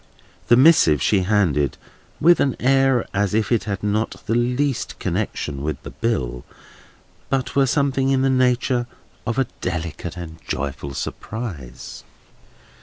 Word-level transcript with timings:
This 0.47 0.57
missive 0.57 0.99
she 0.99 1.19
handed 1.19 1.77
with 2.19 2.39
an 2.39 2.55
air 2.59 3.05
as 3.13 3.35
if 3.35 3.51
it 3.51 3.65
had 3.65 3.83
not 3.83 4.23
the 4.25 4.33
least 4.33 4.97
connexion 4.97 5.61
with 5.61 5.79
the 5.83 5.91
bill, 5.91 6.43
but 7.29 7.55
were 7.55 7.67
something 7.67 8.09
in 8.09 8.23
the 8.23 8.29
nature 8.31 8.87
of 9.27 9.37
a 9.37 9.45
delicate 9.61 10.17
and 10.17 10.39
joyful 10.47 10.95
surprise. 10.95 12.03